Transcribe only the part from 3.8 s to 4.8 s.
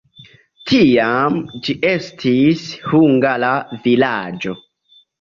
vilaĝo.